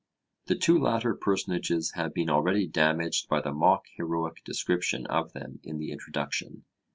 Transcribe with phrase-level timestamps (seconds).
[0.47, 5.59] The two latter personages have been already damaged by the mock heroic description of them
[5.61, 6.65] in the introduction.